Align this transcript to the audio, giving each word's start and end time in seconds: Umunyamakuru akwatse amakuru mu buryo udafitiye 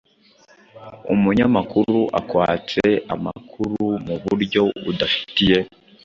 Umunyamakuru 1.13 1.99
akwatse 2.19 2.85
amakuru 3.13 3.81
mu 4.05 4.15
buryo 4.23 4.63
udafitiye 4.91 5.59